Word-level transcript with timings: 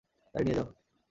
গাড়ি 0.35 0.43
নিয়ে 0.45 0.57
যাও। 0.57 0.67